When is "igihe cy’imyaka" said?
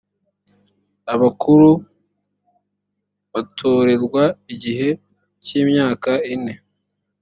4.53-6.11